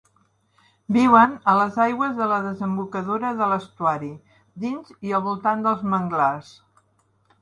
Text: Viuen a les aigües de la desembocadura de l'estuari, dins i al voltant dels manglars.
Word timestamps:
Viuen 0.95 1.35
a 1.51 1.53
les 1.59 1.77
aigües 1.83 2.15
de 2.21 2.29
la 2.31 2.39
desembocadura 2.45 3.33
de 3.43 3.51
l'estuari, 3.53 4.09
dins 4.65 4.91
i 5.11 5.15
al 5.19 5.27
voltant 5.27 5.63
dels 5.69 5.85
manglars. 5.97 6.51